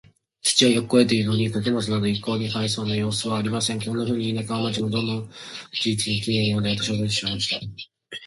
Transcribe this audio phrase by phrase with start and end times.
[0.41, 3.79] 土はよく肥えているのに、穀物など一向に生えそうな様子はありません。
[3.79, 5.27] こんなふうに、田舎も街も、どうも
[5.79, 7.59] 実に奇妙なので、私は驚いてしまいました。